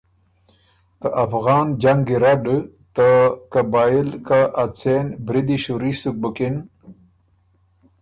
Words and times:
ته 0.99 1.07
افغان 1.23 1.67
جنګ 1.83 2.01
ګیرډ 2.09 2.45
ته 2.95 3.07
قبائل 3.53 4.09
که 4.27 4.39
ا 4.63 4.65
څېن 4.79 5.05
بریدی 5.25 5.57
شُوري 5.63 5.93
سُک 6.01 6.15
بُکِن، 6.21 6.55